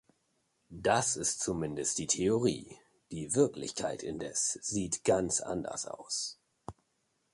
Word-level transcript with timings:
Das 0.73 1.15
ist 1.15 1.41
zumindest 1.41 1.99
die 1.99 2.07
Theorie, 2.07 2.75
die 3.11 3.35
Wirklichkeit 3.35 4.01
indes 4.01 4.57
sieht 4.59 5.03
ganz 5.03 5.41
anders 5.41 5.85
aus. 5.85 6.39